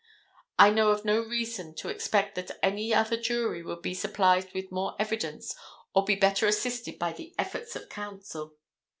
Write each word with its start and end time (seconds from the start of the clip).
I 0.57 0.71
know 0.71 0.89
of 0.89 1.05
no 1.05 1.19
reason 1.21 1.75
to 1.75 1.89
expect 1.89 2.33
that 2.33 2.49
any 2.63 2.91
other 2.91 3.17
jury 3.17 3.61
could 3.63 3.83
be 3.83 3.93
supplied 3.93 4.51
with 4.51 4.71
more 4.71 4.95
evidence 4.97 5.53
or 5.93 6.03
be 6.03 6.15
better 6.15 6.47
assisted 6.47 6.97
by 6.97 7.13
the 7.13 7.35
efforts 7.37 7.75
of 7.75 7.87
counsel. 7.87 8.55